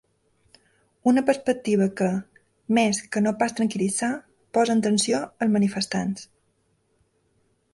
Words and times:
Una 1.09 1.23
perspectiva 1.25 1.87
que, 1.99 2.07
més 2.77 3.01
que 3.15 3.23
no 3.25 3.33
pas 3.43 3.55
tranquil·litzar, 3.59 4.09
posa 4.59 4.77
en 4.79 4.83
tensió 4.87 5.21
els 5.27 5.55
manifestants. 5.59 6.27